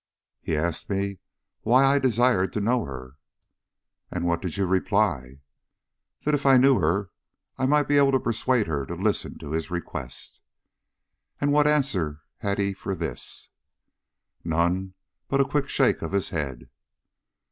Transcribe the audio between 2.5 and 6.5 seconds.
to know her." "And what did you reply?" "That if